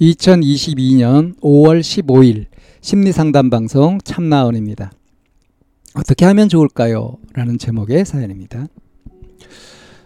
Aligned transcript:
2022년 0.00 1.38
5월 1.40 1.80
15일 1.80 2.46
심리상담 2.80 3.50
방송 3.50 3.98
참나원입니다. 4.02 4.92
어떻게 5.94 6.24
하면 6.24 6.48
좋을까요? 6.48 7.18
라는 7.34 7.58
제목의 7.58 8.06
사연입니다. 8.06 8.66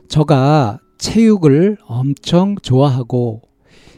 저가 0.08 0.80
체육을 0.98 1.78
엄청 1.86 2.56
좋아하고 2.60 3.42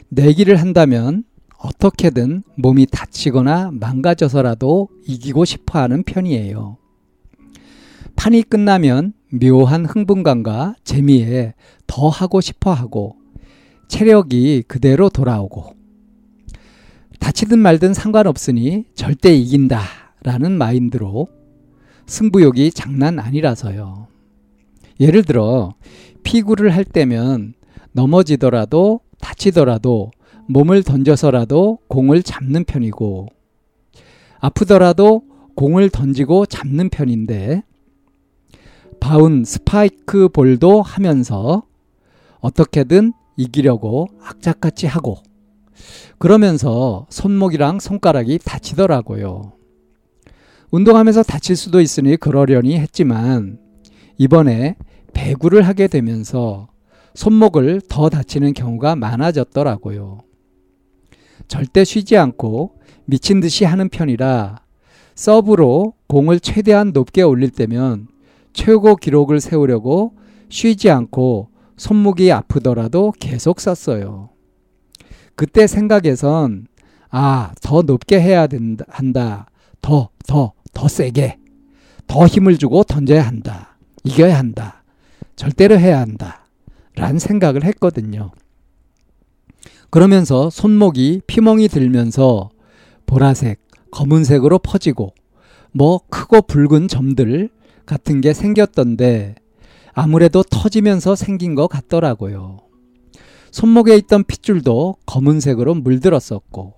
내기를 0.09 0.57
한다면 0.57 1.23
어떻게든 1.57 2.43
몸이 2.57 2.85
다치거나 2.85 3.71
망가져서라도 3.73 4.89
이기고 5.07 5.45
싶어 5.45 5.79
하는 5.79 6.03
편이에요. 6.03 6.77
판이 8.15 8.43
끝나면 8.43 9.13
묘한 9.31 9.85
흥분감과 9.87 10.75
재미에 10.83 11.55
더 11.87 12.07
하고 12.07 12.39
싶어 12.39 12.71
하고 12.71 13.15
체력이 13.87 14.65
그대로 14.67 15.09
돌아오고 15.09 15.76
다치든 17.19 17.59
말든 17.59 17.93
상관없으니 17.93 18.85
절대 18.95 19.33
이긴다 19.35 19.79
라는 20.23 20.57
마인드로 20.57 21.27
승부욕이 22.05 22.71
장난 22.71 23.19
아니라서요. 23.19 24.07
예를 24.99 25.23
들어 25.23 25.73
피구를 26.23 26.75
할 26.75 26.83
때면 26.83 27.53
넘어지더라도 27.91 29.01
다치더라도 29.19 30.11
몸을 30.47 30.83
던져서라도 30.83 31.79
공을 31.87 32.23
잡는 32.23 32.63
편이고 32.63 33.27
아프더라도 34.39 35.23
공을 35.55 35.89
던지고 35.89 36.45
잡는 36.45 36.89
편인데 36.89 37.63
바운 38.99 39.43
스파이크 39.43 40.29
볼도 40.29 40.81
하면서 40.81 41.63
어떻게든 42.39 43.13
이기려고 43.35 44.07
악착같이 44.21 44.87
하고 44.87 45.17
그러면서 46.17 47.05
손목이랑 47.09 47.79
손가락이 47.79 48.39
다치더라고요. 48.43 49.53
운동하면서 50.71 51.23
다칠 51.23 51.55
수도 51.55 51.79
있으니 51.79 52.17
그러려니 52.17 52.77
했지만 52.77 53.59
이번에 54.17 54.75
배구를 55.13 55.61
하게 55.61 55.87
되면서 55.87 56.67
손목을 57.13 57.81
더 57.89 58.09
다치는 58.09 58.53
경우가 58.53 58.95
많아졌더라고요. 58.95 60.19
절대 61.47 61.83
쉬지 61.83 62.17
않고 62.17 62.79
미친 63.05 63.39
듯이 63.39 63.63
하는 63.63 63.89
편이라 63.89 64.61
서브로 65.15 65.93
공을 66.07 66.39
최대한 66.39 66.91
높게 66.93 67.21
올릴 67.21 67.49
때면 67.49 68.07
최고 68.53 68.95
기록을 68.95 69.39
세우려고 69.39 70.13
쉬지 70.49 70.89
않고 70.89 71.49
손목이 71.77 72.31
아프더라도 72.31 73.13
계속 73.19 73.59
썼어요. 73.59 74.29
그때 75.37 75.67
생각에선 75.67 76.67
아, 77.09 77.53
더 77.61 77.83
높게 77.83 78.19
해야 78.19 78.47
된다, 78.47 78.83
한다. 78.89 79.45
더, 79.81 80.09
더, 80.27 80.51
더 80.73 80.87
세게. 80.87 81.37
더 82.07 82.25
힘을 82.25 82.57
주고 82.57 82.83
던져야 82.83 83.25
한다. 83.25 83.77
이겨야 84.03 84.37
한다. 84.37 84.83
절대로 85.35 85.77
해야 85.77 86.01
한다. 86.01 86.47
라는 86.95 87.19
생각을 87.19 87.63
했거든요. 87.65 88.31
그러면서 89.91 90.49
손목이 90.49 91.21
피멍이 91.27 91.67
들면서 91.67 92.49
보라색, 93.05 93.61
검은색으로 93.91 94.57
퍼지고 94.59 95.13
뭐 95.71 96.01
크고 96.09 96.41
붉은 96.41 96.87
점들 96.87 97.49
같은 97.85 98.21
게 98.21 98.33
생겼던데 98.33 99.35
아무래도 99.93 100.41
터지면서 100.41 101.15
생긴 101.15 101.53
것 101.53 101.67
같더라고요. 101.67 102.66
손목에 103.57 103.95
있던 103.97 104.23
핏줄도 104.23 104.97
검은색으로 105.07 105.73
물들었었고 105.73 106.75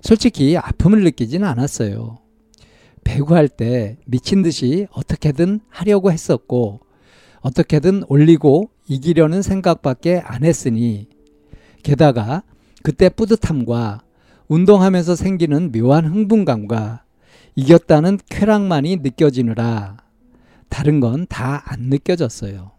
솔직히 0.00 0.56
아픔을 0.56 1.04
느끼진 1.04 1.44
않았어요. 1.44 2.16
배구할 3.04 3.46
때 3.46 3.98
미친 4.06 4.40
듯이 4.40 4.86
어떻게든 4.92 5.60
하려고 5.68 6.10
했었고 6.10 6.80
어떻게든 7.42 8.04
올리고 8.08 8.70
이기려는 8.88 9.42
생각밖에 9.42 10.22
안 10.24 10.44
했으니 10.44 11.10
게다가 11.82 12.42
그때 12.82 13.10
뿌듯함과 13.10 14.00
운동하면서 14.48 15.14
생기는 15.14 15.72
묘한 15.72 16.06
흥분감과 16.06 17.04
이겼다는 17.54 18.18
쾌락만이 18.30 18.96
느껴지느라 19.02 19.98
다른 20.70 21.00
건 21.00 21.26
다 21.26 21.62
안 21.66 21.90
느껴졌어요. 21.90 22.70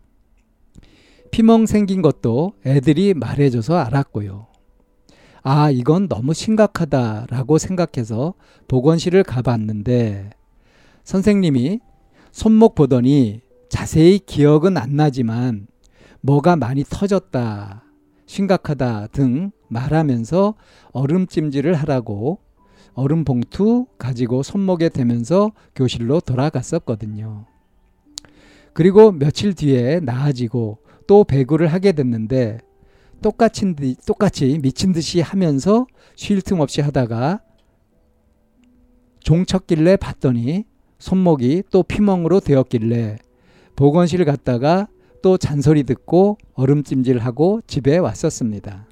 피멍 1.33 1.65
생긴 1.65 2.03
것도 2.03 2.53
애들이 2.63 3.15
말해줘서 3.15 3.75
알았고요. 3.77 4.45
아, 5.41 5.71
이건 5.71 6.07
너무 6.07 6.31
심각하다라고 6.31 7.57
생각해서 7.57 8.35
보건실을 8.67 9.23
가봤는데 9.23 10.29
선생님이 11.03 11.79
손목 12.31 12.75
보더니 12.75 13.41
자세히 13.67 14.19
기억은 14.19 14.77
안 14.77 14.95
나지만 14.95 15.65
뭐가 16.21 16.55
많이 16.55 16.83
터졌다, 16.87 17.83
심각하다 18.27 19.07
등 19.07 19.49
말하면서 19.69 20.53
얼음찜질을 20.91 21.73
하라고 21.73 22.41
얼음 22.93 23.25
봉투 23.25 23.87
가지고 23.97 24.43
손목에 24.43 24.89
대면서 24.89 25.51
교실로 25.75 26.19
돌아갔었거든요. 26.19 27.47
그리고 28.73 29.11
며칠 29.11 29.55
뒤에 29.55 29.99
나아지고 29.99 30.82
또 31.07 31.23
배구를 31.23 31.67
하게 31.67 31.91
됐는데 31.91 32.59
똑같이, 33.21 33.73
똑같이 34.05 34.59
미친 34.61 34.91
듯이 34.91 35.21
하면서 35.21 35.87
쉴 36.15 36.41
틈 36.41 36.59
없이 36.59 36.81
하다가 36.81 37.41
종 39.19 39.45
쳤길래 39.45 39.95
봤더니 39.97 40.65
손목이 40.99 41.63
또 41.71 41.83
피멍으로 41.83 42.39
되었길래 42.39 43.17
보건실 43.75 44.23
갔다가 44.25 44.87
또 45.21 45.37
잔소리 45.37 45.83
듣고 45.83 46.37
얼음찜질하고 46.53 47.61
집에 47.65 47.97
왔었습니다. 47.97 48.87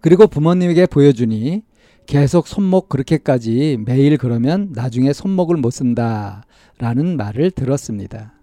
그리고 0.00 0.26
부모님에게 0.26 0.86
보여주니 0.86 1.62
계속 2.06 2.46
손목 2.46 2.90
그렇게까지 2.90 3.78
매일 3.84 4.18
그러면 4.18 4.70
나중에 4.72 5.14
손목을 5.14 5.56
못 5.56 5.70
쓴다 5.70 6.44
라는 6.78 7.16
말을 7.16 7.50
들었습니다. 7.50 8.34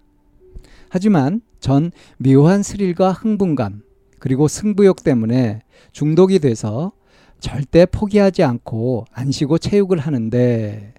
하지만 0.88 1.40
전 1.62 1.92
묘한 2.18 2.62
스릴과 2.64 3.12
흥분감 3.12 3.82
그리고 4.18 4.48
승부욕 4.48 5.04
때문에 5.04 5.62
중독이 5.92 6.40
돼서 6.40 6.92
절대 7.38 7.86
포기하지 7.86 8.42
않고 8.42 9.06
안 9.12 9.30
쉬고 9.30 9.58
체육을 9.58 9.98
하는데 9.98 10.92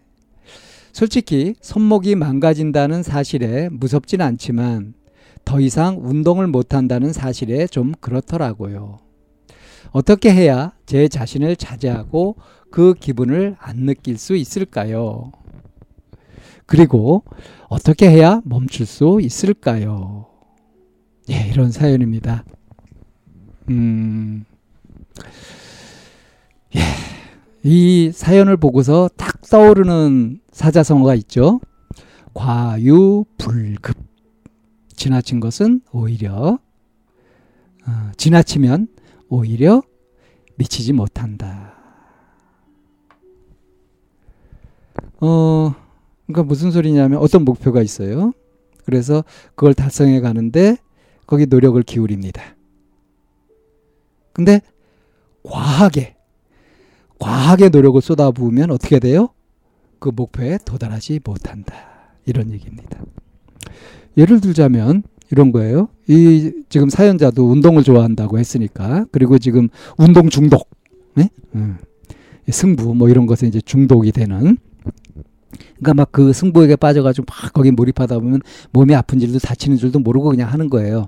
솔직히 0.93 1.55
손목이 1.61 2.15
망가진다는 2.15 3.03
사실에 3.03 3.67
무섭진 3.69 4.21
않지만 4.21 4.93
더 5.43 5.59
이상 5.59 5.99
운동을 6.01 6.47
못한다는 6.47 7.11
사실에 7.11 7.67
좀 7.67 7.91
그렇더라고요. 7.99 8.99
어떻게 9.91 10.31
해야 10.31 10.71
제 10.85 11.09
자신을 11.09 11.57
자제하고 11.57 12.37
그 12.71 12.93
기분을 12.93 13.57
안 13.59 13.79
느낄 13.85 14.17
수 14.17 14.35
있을까요? 14.37 15.33
그리고 16.65 17.23
어떻게 17.67 18.09
해야 18.09 18.41
멈출 18.45 18.85
수 18.85 19.19
있을까요? 19.21 20.32
예, 21.29 21.47
이런 21.49 21.71
사연입니다. 21.71 22.43
음, 23.69 24.43
예, 26.75 26.79
이 27.63 28.11
사연을 28.13 28.57
보고서 28.57 29.09
딱 29.15 29.41
떠오르는 29.41 30.41
사자성어가 30.51 31.15
있죠. 31.15 31.61
과유불급. 32.33 33.95
지나친 34.95 35.39
것은 35.39 35.81
오히려, 35.91 36.59
어, 37.87 38.11
지나치면 38.17 38.87
오히려 39.29 39.81
미치지 40.55 40.93
못한다. 40.93 41.73
어, 45.19 45.73
그러니까 46.25 46.43
무슨 46.43 46.71
소리냐면 46.71 47.19
어떤 47.19 47.43
목표가 47.43 47.81
있어요. 47.81 48.33
그래서 48.85 49.23
그걸 49.55 49.73
달성해 49.73 50.19
가는데 50.19 50.77
거기 51.25 51.45
노력을 51.45 51.81
기울입니다. 51.83 52.41
근데 54.33 54.61
과하게 55.43 56.15
과하게 57.19 57.69
노력을 57.69 58.01
쏟아부으면 58.01 58.71
어떻게 58.71 58.99
돼요? 58.99 59.29
그 59.99 60.09
목표에 60.13 60.57
도달하지 60.65 61.21
못한다. 61.23 61.73
이런 62.25 62.51
얘기입니다. 62.51 62.99
예를 64.17 64.41
들자면 64.41 65.03
이런 65.31 65.51
거예요. 65.51 65.87
이 66.07 66.51
지금 66.69 66.89
사연자도 66.89 67.49
운동을 67.49 67.83
좋아한다고 67.83 68.37
했으니까 68.39 69.05
그리고 69.11 69.37
지금 69.37 69.69
운동 69.97 70.29
중독, 70.29 70.69
네? 71.15 71.29
음. 71.55 71.77
승부 72.49 72.93
뭐 72.93 73.07
이런 73.09 73.25
것에 73.25 73.47
이제 73.47 73.61
중독이 73.61 74.11
되는 74.11 74.57
그러니까 75.79 75.93
막 75.93 76.11
그 76.11 76.31
승부에게 76.31 76.75
빠져가지고 76.75 77.25
막 77.27 77.53
거기 77.53 77.71
몰입하다 77.71 78.19
보면 78.19 78.41
몸이 78.71 78.93
아픈 78.93 79.19
줄도 79.19 79.39
다치는 79.39 79.77
줄도 79.77 79.99
모르고 79.99 80.29
그냥 80.29 80.51
하는 80.51 80.69
거예요. 80.69 81.07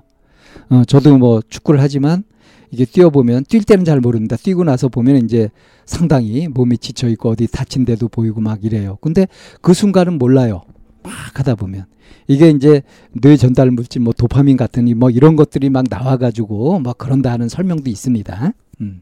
어, 0.68 0.82
저도 0.86 1.16
뭐 1.18 1.40
축구를 1.48 1.80
하지만 1.80 2.24
이게 2.70 2.84
뛰어보면 2.84 3.44
뛸 3.44 3.62
때는 3.62 3.84
잘 3.84 4.00
모릅니다. 4.00 4.36
뛰고 4.36 4.64
나서 4.64 4.88
보면 4.88 5.24
이제 5.24 5.50
상당히 5.84 6.48
몸이 6.48 6.78
지쳐 6.78 7.08
있고 7.08 7.30
어디 7.30 7.46
다친 7.46 7.84
데도 7.84 8.08
보이고 8.08 8.40
막 8.40 8.64
이래요. 8.64 8.98
근데 9.00 9.28
그 9.60 9.74
순간은 9.74 10.18
몰라요. 10.18 10.62
막 11.02 11.12
하다 11.34 11.54
보면 11.54 11.86
이게 12.26 12.50
이제 12.50 12.82
뇌 13.12 13.36
전달 13.36 13.70
물질 13.70 14.02
뭐 14.02 14.12
도파민 14.12 14.56
같은 14.56 14.86
뭐 14.98 15.10
이런 15.10 15.36
것들이 15.36 15.70
막 15.70 15.84
나와가지고 15.88 16.80
뭐 16.80 16.92
그런다 16.94 17.30
하는 17.30 17.48
설명도 17.48 17.88
있습니다. 17.88 18.52
음. 18.80 19.00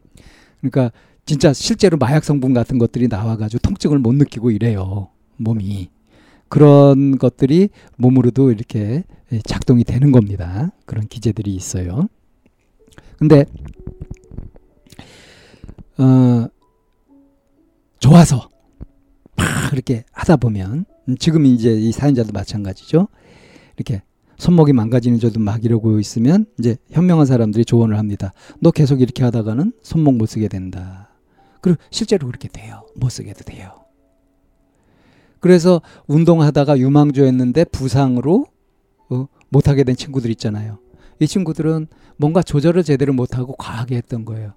그러니까 0.61 0.91
진짜 1.25 1.51
실제로 1.53 1.97
마약 1.97 2.23
성분 2.23 2.53
같은 2.53 2.77
것들이 2.77 3.07
나와가지고 3.07 3.59
통증을 3.59 3.97
못 3.97 4.13
느끼고 4.13 4.51
이래요. 4.51 5.09
몸이. 5.37 5.89
그런 6.47 7.17
것들이 7.17 7.69
몸으로도 7.97 8.51
이렇게 8.51 9.03
작동이 9.45 9.83
되는 9.83 10.11
겁니다. 10.11 10.71
그런 10.85 11.07
기제들이 11.07 11.53
있어요. 11.53 12.07
근데, 13.17 13.45
어, 15.97 16.47
좋아서 17.99 18.49
막 19.35 19.71
그렇게 19.71 20.03
하다 20.11 20.37
보면, 20.37 20.85
지금 21.19 21.45
이제 21.45 21.71
이 21.71 21.91
사연자도 21.91 22.31
마찬가지죠. 22.33 23.07
이렇게 23.77 24.01
손목이 24.37 24.73
망가지는 24.73 25.19
저도 25.19 25.39
막 25.39 25.63
이러고 25.63 25.99
있으면 25.99 26.45
이제 26.59 26.77
현명한 26.91 27.25
사람들이 27.25 27.63
조언을 27.63 27.97
합니다. 27.97 28.33
너 28.59 28.71
계속 28.71 29.01
이렇게 29.01 29.23
하다가는 29.23 29.73
손목 29.81 30.15
못 30.15 30.25
쓰게 30.25 30.47
된다. 30.47 31.09
그리고 31.61 31.79
실제로 31.89 32.27
그렇게 32.27 32.47
돼요. 32.47 32.85
못 32.95 33.09
쓰게도 33.09 33.43
돼요. 33.45 33.84
그래서 35.39 35.81
운동하다가 36.07 36.79
유망주했는데 36.79 37.65
부상으로 37.65 38.45
어, 39.09 39.27
못하게 39.49 39.83
된 39.83 39.95
친구들 39.95 40.29
있잖아요. 40.31 40.79
이 41.19 41.27
친구들은 41.27 41.87
뭔가 42.17 42.41
조절을 42.41 42.83
제대로 42.83 43.13
못하고 43.13 43.55
과하게 43.55 43.97
했던 43.97 44.25
거예요. 44.25 44.53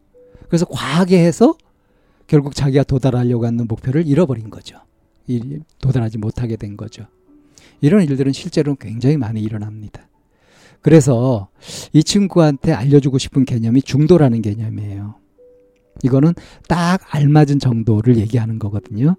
그래서 0.49 0.65
과하게 0.67 1.25
해서 1.25 1.55
결국 2.27 2.55
자기가 2.55 2.85
도달하려고 2.85 3.47
하는 3.47 3.67
목표를 3.67 4.07
잃어버린 4.07 4.51
거죠. 4.51 4.79
도달하지 5.81 6.19
못하게 6.19 6.57
된 6.57 6.77
거죠. 6.77 7.07
이런 7.81 8.03
일들은 8.03 8.33
실제로 8.33 8.75
굉장히 8.77 9.17
많이 9.17 9.43
일어납니다. 9.43 10.09
그래서 10.81 11.49
이 11.93 12.03
친구한테 12.03 12.73
알려주고 12.73 13.19
싶은 13.19 13.45
개념이 13.45 13.83
중도라는 13.83 14.43
개념이에요. 14.43 15.17
이거는 16.03 16.35
딱 16.69 17.01
알맞은 17.15 17.59
정도를 17.59 18.17
얘기하는 18.17 18.59
거거든요. 18.59 19.17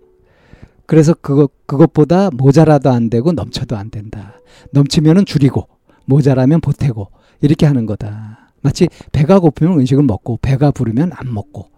그래서 0.89 1.13
그것 1.13 1.51
그것보다 1.67 2.31
모자라도 2.31 2.89
안 2.89 3.11
되고 3.11 3.31
넘쳐도 3.31 3.77
안 3.77 3.91
된다. 3.91 4.33
넘치면은 4.71 5.23
줄이고 5.23 5.67
모자라면 6.05 6.61
보태고 6.61 7.09
이렇게 7.41 7.67
하는 7.67 7.85
거다. 7.85 8.51
마치 8.61 8.89
배가 9.11 9.39
고프면 9.39 9.79
음식을 9.81 10.03
먹고 10.03 10.39
배가 10.41 10.71
부르면 10.71 11.11
안 11.13 11.31
먹고 11.31 11.69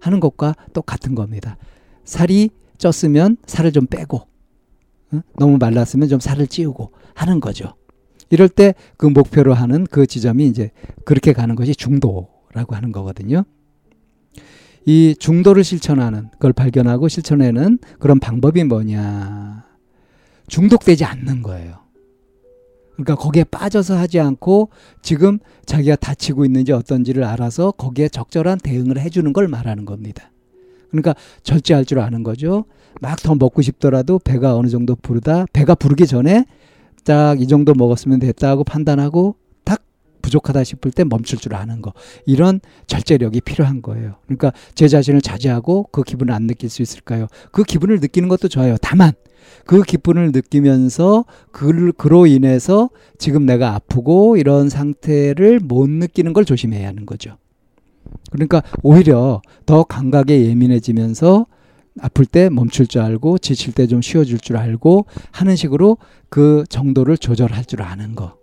하는 0.00 0.20
것과 0.20 0.54
똑같은 0.72 1.14
겁니다. 1.14 1.58
살이 2.04 2.48
쪘으면 2.78 3.36
살을 3.44 3.72
좀 3.72 3.86
빼고 3.86 4.22
너무 5.38 5.58
말랐으면 5.58 6.08
좀 6.08 6.18
살을 6.18 6.46
찌우고 6.46 6.92
하는 7.12 7.40
거죠. 7.40 7.74
이럴 8.30 8.48
때 8.48 8.72
그 8.96 9.04
목표로 9.04 9.52
하는 9.52 9.86
그 9.90 10.06
지점이 10.06 10.46
이제 10.46 10.70
그렇게 11.04 11.34
가는 11.34 11.56
것이 11.56 11.74
중도라고 11.74 12.74
하는 12.74 12.90
거거든요. 12.90 13.44
이 14.86 15.16
중도를 15.18 15.64
실천하는 15.64 16.30
걸 16.38 16.52
발견하고 16.52 17.08
실천하는 17.08 17.78
그런 17.98 18.20
방법이 18.20 18.64
뭐냐. 18.64 19.64
중독되지 20.46 21.04
않는 21.04 21.42
거예요. 21.42 21.74
그러니까 22.94 23.16
거기에 23.16 23.44
빠져서 23.44 23.98
하지 23.98 24.20
않고 24.20 24.70
지금 25.02 25.38
자기가 25.66 25.96
다치고 25.96 26.44
있는지 26.46 26.72
어떤지를 26.72 27.24
알아서 27.24 27.72
거기에 27.72 28.08
적절한 28.08 28.58
대응을 28.58 28.98
해주는 28.98 29.30
걸 29.32 29.48
말하는 29.48 29.84
겁니다. 29.84 30.30
그러니까 30.90 31.14
절제할 31.42 31.84
줄 31.84 31.98
아는 31.98 32.22
거죠. 32.22 32.64
막 33.00 33.22
더 33.22 33.34
먹고 33.34 33.60
싶더라도 33.60 34.18
배가 34.20 34.56
어느 34.56 34.68
정도 34.68 34.94
부르다 34.96 35.46
배가 35.52 35.74
부르기 35.74 36.06
전에 36.06 36.46
딱 37.04 37.38
이 37.40 37.46
정도 37.46 37.74
먹었으면 37.74 38.20
됐다고 38.20 38.64
판단하고 38.64 39.36
부족하다 40.26 40.64
싶을 40.64 40.90
때 40.90 41.04
멈출 41.04 41.38
줄 41.38 41.54
아는 41.54 41.80
거 41.80 41.92
이런 42.24 42.60
절제력이 42.88 43.42
필요한 43.42 43.80
거예요. 43.80 44.16
그러니까 44.26 44.52
제 44.74 44.88
자신을 44.88 45.20
자제하고 45.20 45.88
그 45.92 46.02
기분을 46.02 46.34
안 46.34 46.48
느낄 46.48 46.68
수 46.68 46.82
있을까요? 46.82 47.28
그 47.52 47.62
기분을 47.62 48.00
느끼는 48.00 48.28
것도 48.28 48.48
좋아요. 48.48 48.76
다만 48.82 49.12
그 49.66 49.82
기분을 49.82 50.32
느끼면서 50.32 51.24
그, 51.52 51.92
그로 51.92 52.26
인해서 52.26 52.90
지금 53.18 53.46
내가 53.46 53.76
아프고 53.76 54.36
이런 54.36 54.68
상태를 54.68 55.60
못 55.60 55.88
느끼는 55.88 56.32
걸 56.32 56.44
조심해야 56.44 56.88
하는 56.88 57.06
거죠. 57.06 57.36
그러니까 58.32 58.62
오히려 58.82 59.40
더 59.64 59.84
감각에 59.84 60.44
예민해지면서 60.46 61.46
아플 62.00 62.26
때 62.26 62.50
멈출 62.50 62.88
줄 62.88 63.02
알고 63.02 63.38
지칠 63.38 63.72
때 63.72 63.86
좀 63.86 64.02
쉬어줄 64.02 64.40
줄 64.40 64.56
알고 64.56 65.06
하는 65.30 65.54
식으로 65.54 65.98
그 66.28 66.64
정도를 66.68 67.16
조절할 67.16 67.64
줄 67.64 67.82
아는 67.82 68.16
거. 68.16 68.36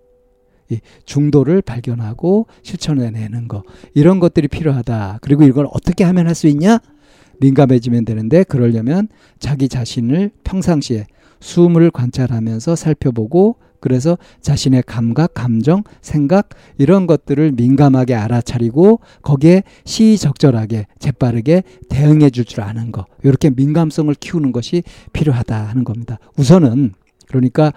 중도를 1.05 1.61
발견하고 1.61 2.47
실천해내는 2.63 3.47
거 3.47 3.63
이런 3.93 4.19
것들이 4.19 4.47
필요하다. 4.47 5.19
그리고 5.21 5.43
이걸 5.43 5.67
어떻게 5.71 6.03
하면 6.03 6.27
할 6.27 6.33
수 6.35 6.47
있냐? 6.47 6.79
민감해지면 7.39 8.05
되는데 8.05 8.43
그러려면 8.43 9.07
자기 9.39 9.67
자신을 9.67 10.31
평상시에 10.43 11.05
숨을 11.41 11.91
관찰하면서 11.91 12.75
살펴보고 12.75 13.57
그래서 13.81 14.17
자신의 14.39 14.83
감각, 14.87 15.33
감정, 15.33 15.83
생각 16.01 16.49
이런 16.77 17.05
것들을 17.05 17.51
민감하게 17.51 18.15
알아차리고 18.15 19.01
거기에 19.21 19.63
시적절하게 19.83 20.87
재빠르게 20.99 21.63
대응해 21.89 22.29
줄 22.29 22.45
줄 22.45 22.61
아는 22.61 22.93
거 22.93 23.05
이렇게 23.23 23.49
민감성을 23.49 24.13
키우는 24.15 24.53
것이 24.53 24.83
필요하다 25.11 25.67
하는 25.67 25.83
겁니다. 25.83 26.17
우선은 26.37 26.93
그러니까 27.27 27.73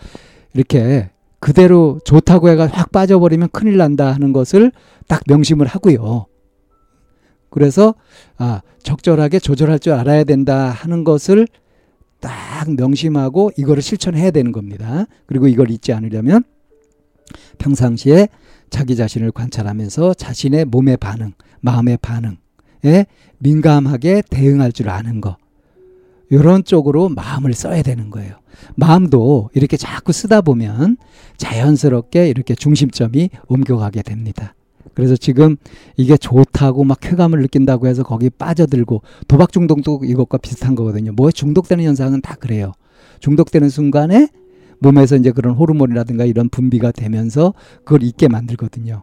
이렇게 0.54 1.10
그대로 1.46 2.00
좋다고 2.04 2.48
해가 2.48 2.66
확 2.66 2.90
빠져버리면 2.90 3.50
큰일 3.52 3.76
난다 3.76 4.10
하는 4.10 4.32
것을 4.32 4.72
딱 5.06 5.22
명심을 5.28 5.64
하고요. 5.68 6.26
그래서 7.50 7.94
아, 8.36 8.62
적절하게 8.82 9.38
조절할 9.38 9.78
줄 9.78 9.92
알아야 9.92 10.24
된다 10.24 10.70
하는 10.70 11.04
것을 11.04 11.46
딱 12.18 12.32
명심하고 12.76 13.52
이거를 13.56 13.80
실천해야 13.80 14.32
되는 14.32 14.50
겁니다. 14.50 15.06
그리고 15.26 15.46
이걸 15.46 15.70
잊지 15.70 15.92
않으려면 15.92 16.42
평상시에 17.58 18.26
자기 18.68 18.96
자신을 18.96 19.30
관찰하면서 19.30 20.14
자신의 20.14 20.64
몸의 20.64 20.96
반응, 20.96 21.32
마음의 21.60 21.98
반응에 22.02 23.06
민감하게 23.38 24.24
대응할 24.30 24.72
줄 24.72 24.90
아는 24.90 25.20
거. 25.20 25.36
이런 26.30 26.64
쪽으로 26.64 27.08
마음을 27.08 27.52
써야 27.54 27.82
되는 27.82 28.10
거예요. 28.10 28.36
마음도 28.74 29.50
이렇게 29.54 29.76
자꾸 29.76 30.12
쓰다 30.12 30.40
보면 30.40 30.96
자연스럽게 31.36 32.28
이렇게 32.28 32.54
중심점이 32.54 33.30
옮겨가게 33.48 34.02
됩니다. 34.02 34.54
그래서 34.94 35.14
지금 35.16 35.56
이게 35.96 36.16
좋다고 36.16 36.84
막 36.84 36.98
쾌감을 37.00 37.40
느낀다고 37.42 37.86
해서 37.86 38.02
거기 38.02 38.30
빠져들고 38.30 39.02
도박 39.28 39.52
중독도 39.52 40.00
이것과 40.04 40.38
비슷한 40.38 40.74
거거든요. 40.74 41.12
뭐에 41.12 41.32
중독되는 41.32 41.84
현상은 41.84 42.20
다 42.22 42.34
그래요. 42.34 42.72
중독되는 43.20 43.68
순간에 43.68 44.28
몸에서 44.78 45.16
이제 45.16 45.32
그런 45.32 45.54
호르몬이라든가 45.54 46.24
이런 46.24 46.48
분비가 46.48 46.92
되면서 46.92 47.54
그걸 47.84 48.02
잊게 48.02 48.28
만들거든요. 48.28 49.02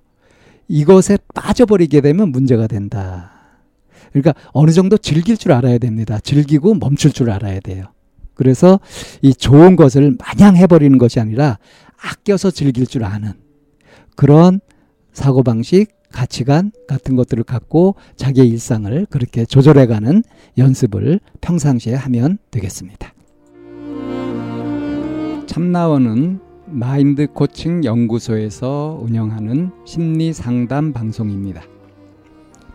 이것에 0.67 1.17
빠져버리게 1.33 2.01
되면 2.01 2.29
문제가 2.29 2.67
된다. 2.67 3.32
그러니까 4.13 4.33
어느 4.51 4.71
정도 4.71 4.97
즐길 4.97 5.37
줄 5.37 5.51
알아야 5.51 5.79
됩니다. 5.79 6.19
즐기고 6.19 6.75
멈출 6.75 7.11
줄 7.11 7.31
알아야 7.31 7.59
돼요. 7.59 7.87
그래서 8.35 8.79
이 9.21 9.33
좋은 9.33 9.75
것을 9.75 10.15
마냥 10.19 10.55
해버리는 10.55 10.97
것이 10.97 11.19
아니라 11.19 11.57
아껴서 12.01 12.51
즐길 12.51 12.87
줄 12.87 13.03
아는 13.03 13.33
그런 14.15 14.59
사고방식, 15.13 15.91
가치관 16.11 16.71
같은 16.87 17.15
것들을 17.15 17.43
갖고 17.43 17.95
자기의 18.15 18.47
일상을 18.49 19.07
그렇게 19.09 19.45
조절해가는 19.45 20.23
연습을 20.57 21.19
평상시에 21.41 21.95
하면 21.95 22.37
되겠습니다. 22.51 23.13
참나원은 25.47 26.39
마인드 26.67 27.27
코칭 27.27 27.83
연구소에서 27.83 28.99
운영하는 29.03 29.71
심리 29.85 30.33
상담 30.33 30.93
방송입니다. 30.93 31.63